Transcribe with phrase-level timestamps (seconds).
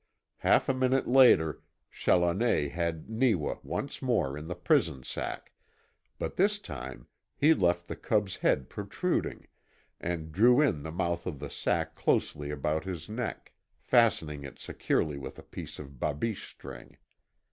[0.37, 5.51] Half a minute later Challoner had Neewa once more in the prison sack,
[6.17, 7.05] but this time
[7.37, 9.45] he left the cub's head protruding,
[9.99, 15.19] and drew in the mouth of the sack closely about his neck, fastening it securely
[15.19, 16.97] with a piece of babiche string.